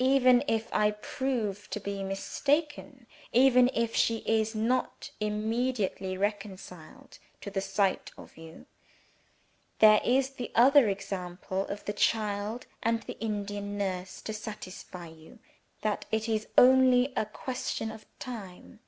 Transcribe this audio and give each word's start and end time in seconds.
Even 0.00 0.42
if 0.48 0.68
I 0.74 0.90
prove 0.90 1.70
to 1.70 1.78
be 1.78 2.02
mistaken 2.02 3.06
even 3.32 3.70
if 3.72 3.94
she 3.94 4.16
is 4.26 4.56
not 4.56 5.12
immediately 5.20 6.18
reconciled 6.18 7.20
to 7.42 7.48
the 7.48 7.60
sight 7.60 8.10
of 8.18 8.36
you 8.36 8.66
there 9.78 10.00
is 10.04 10.30
the 10.30 10.50
other 10.56 10.88
example 10.88 11.64
of 11.68 11.84
the 11.84 11.92
child 11.92 12.66
and 12.82 13.04
the 13.04 13.16
Indian 13.20 13.78
nurse 13.78 14.20
to 14.22 14.32
satisfy 14.32 15.06
you 15.06 15.38
that 15.82 16.06
it 16.10 16.28
is 16.28 16.48
only 16.58 17.12
a 17.16 17.24
question 17.24 17.92
of 17.92 18.04
time. 18.18 18.80